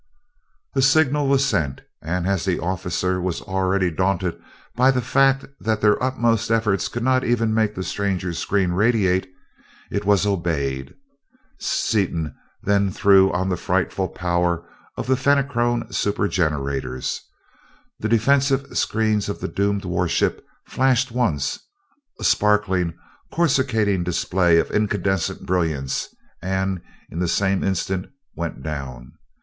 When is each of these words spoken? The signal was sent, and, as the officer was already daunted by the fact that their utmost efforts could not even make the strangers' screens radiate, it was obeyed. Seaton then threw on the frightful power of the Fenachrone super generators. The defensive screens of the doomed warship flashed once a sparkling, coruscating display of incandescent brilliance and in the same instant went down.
The 0.73 0.81
signal 0.81 1.27
was 1.27 1.45
sent, 1.45 1.81
and, 2.01 2.25
as 2.25 2.43
the 2.43 2.57
officer 2.59 3.21
was 3.21 3.39
already 3.39 3.91
daunted 3.91 4.35
by 4.75 4.89
the 4.89 4.99
fact 4.99 5.45
that 5.59 5.79
their 5.81 6.01
utmost 6.01 6.49
efforts 6.49 6.87
could 6.87 7.03
not 7.03 7.23
even 7.23 7.53
make 7.53 7.75
the 7.75 7.83
strangers' 7.83 8.39
screens 8.39 8.71
radiate, 8.73 9.29
it 9.91 10.03
was 10.03 10.25
obeyed. 10.25 10.95
Seaton 11.59 12.33
then 12.63 12.89
threw 12.89 13.31
on 13.31 13.49
the 13.49 13.55
frightful 13.57 14.07
power 14.07 14.67
of 14.97 15.05
the 15.05 15.15
Fenachrone 15.15 15.93
super 15.93 16.27
generators. 16.27 17.21
The 17.99 18.09
defensive 18.09 18.75
screens 18.75 19.29
of 19.29 19.39
the 19.39 19.47
doomed 19.47 19.85
warship 19.85 20.43
flashed 20.65 21.11
once 21.11 21.59
a 22.19 22.23
sparkling, 22.23 22.95
coruscating 23.31 24.03
display 24.03 24.57
of 24.57 24.71
incandescent 24.71 25.45
brilliance 25.45 26.09
and 26.41 26.81
in 27.11 27.19
the 27.19 27.27
same 27.27 27.63
instant 27.63 28.07
went 28.35 28.63
down. 28.63 29.11